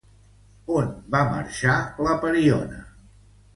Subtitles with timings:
[0.75, 1.77] On va marxar
[2.09, 2.83] la pariona?